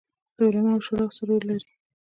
د 0.35 0.37
علماوو 0.47 0.85
شورا 0.85 1.05
څه 1.17 1.23
رول 1.29 1.43
لري؟ 1.49 1.71